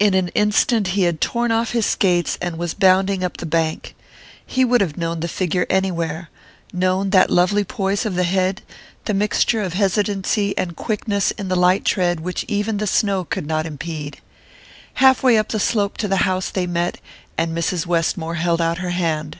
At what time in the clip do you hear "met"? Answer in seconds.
16.66-16.98